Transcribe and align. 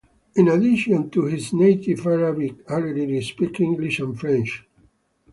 In 0.33 0.47
addition 0.47 1.11
to 1.11 1.25
his 1.25 1.53
native 1.53 2.07
Arabic, 2.07 2.67
Hariri 2.67 3.21
speaks 3.21 3.59
English 3.59 3.99
and 3.99 4.19
French. 4.19 4.65